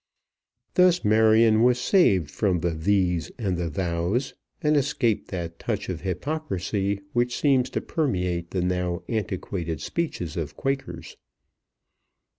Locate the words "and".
3.37-3.55, 4.59-4.75